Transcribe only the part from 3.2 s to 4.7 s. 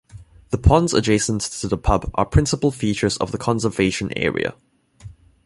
the Conservation Area.